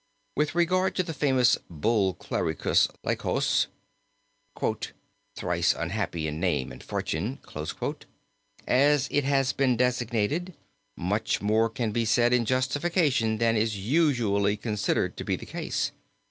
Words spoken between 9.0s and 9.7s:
it has